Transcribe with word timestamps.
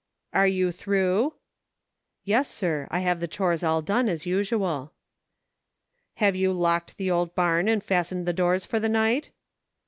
"Are 0.33 0.47
you 0.47 0.71
through 0.71 1.35
}""Yes, 2.23 2.49
sir; 2.49 2.87
I 2.89 3.01
have 3.01 3.19
the 3.19 3.27
chores 3.27 3.63
all 3.63 3.83
done, 3.83 4.09
as 4.09 4.25
usual."" 4.25 4.93
Have 6.23 6.35
you 6.35 6.51
locked 6.51 6.97
the 6.97 7.11
old 7.11 7.35
barn 7.35 7.67
and 7.67 7.83
fastened 7.83 8.25
the 8.25 8.33
bars 8.33 8.65
for 8.65 8.79
the 8.79 8.89
night 8.89 9.29